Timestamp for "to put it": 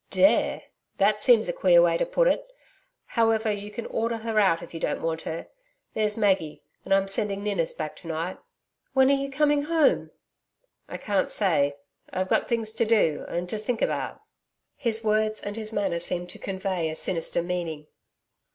1.95-2.51